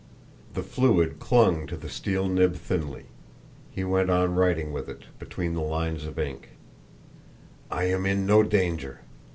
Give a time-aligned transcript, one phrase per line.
[0.55, 3.05] The fluid clung to the steel nib thinly;
[3.69, 6.57] he went on writing with it, between the lines of ink:
[7.69, 9.01] "I am in no danger.